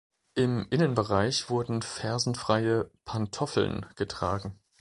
Im 0.33 0.65
Innenbereich 0.71 1.51
wurden 1.51 1.83
fersenfreie 1.83 2.89
„Pantoffeln“ 3.05 3.85
getragen. 3.95 4.57